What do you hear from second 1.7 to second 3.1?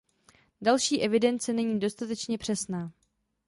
dostatečně přesná.